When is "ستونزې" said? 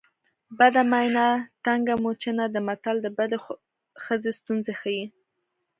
4.39-4.73